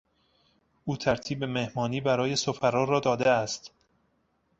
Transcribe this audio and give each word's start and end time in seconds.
او 0.85 0.97
ترتیب 0.97 1.43
مهمانی 1.43 2.01
برای 2.01 2.35
سفرا 2.35 2.83
را 2.83 2.99
داده 2.99 3.29
است. 3.29 3.71